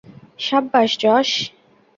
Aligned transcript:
সাব্বাশ, 0.39 0.91
Josh. 1.01 1.29